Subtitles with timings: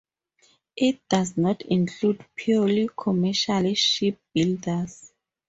[0.77, 5.11] It does not include purely commercial shipbuilders.